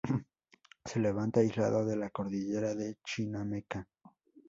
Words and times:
Se 0.83 0.97
levanta 0.99 1.41
aislado 1.41 1.85
de 1.85 1.95
la 1.95 2.09
cordillera 2.09 2.73
de 2.73 2.97
Chinameca. 3.03 3.87